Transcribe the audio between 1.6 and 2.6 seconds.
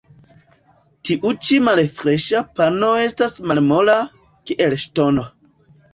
malfreŝa